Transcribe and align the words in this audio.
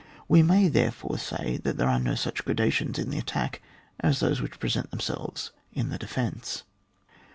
We 0.27 0.41
may, 0.41 0.67
therefore, 0.67 1.19
say 1.19 1.57
that 1.57 1.77
there 1.77 1.87
are 1.87 1.99
no 1.99 2.15
such 2.15 2.43
gradations 2.43 2.97
in 2.97 3.11
the 3.11 3.19
attack 3.19 3.61
as 3.99 4.19
those 4.19 4.41
which 4.41 4.57
present 4.59 4.89
themselves 4.89 5.51
in 5.73 5.89
the 5.89 5.99
defence. 5.99 6.63